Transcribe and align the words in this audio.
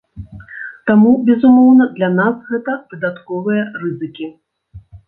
Таму, 0.91 1.11
безумоўна, 1.27 1.89
для 2.01 2.09
нас 2.17 2.35
гэта 2.51 2.71
дадатковыя 2.97 3.63
рызыкі. 3.85 4.37